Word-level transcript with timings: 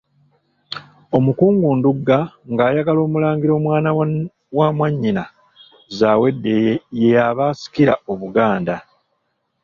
Omukungu 1.17 1.67
Ndugga 1.77 2.19
ng'ayagala 2.51 3.01
Mulangira 3.11 3.53
omwana 3.59 3.89
wa 4.57 4.67
mwannyina 4.75 5.23
Zaawedde 5.97 6.55
ye 7.01 7.11
aba 7.27 7.43
asikira 7.51 7.93
Obuganda. 8.11 8.75